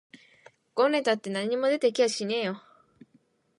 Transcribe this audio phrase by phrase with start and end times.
[0.73, 2.59] ごねたって何も出て来やしないよ